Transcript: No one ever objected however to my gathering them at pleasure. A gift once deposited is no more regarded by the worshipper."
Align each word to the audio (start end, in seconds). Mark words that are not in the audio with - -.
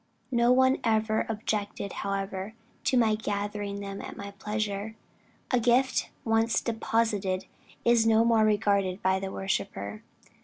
No 0.31 0.51
one 0.51 0.79
ever 0.83 1.27
objected 1.29 1.93
however 2.01 2.55
to 2.85 2.97
my 2.97 3.13
gathering 3.13 3.81
them 3.81 4.01
at 4.01 4.39
pleasure. 4.39 4.95
A 5.51 5.59
gift 5.59 6.09
once 6.25 6.59
deposited 6.59 7.45
is 7.85 8.07
no 8.07 8.25
more 8.25 8.43
regarded 8.43 9.03
by 9.03 9.19
the 9.19 9.31
worshipper." 9.31 10.01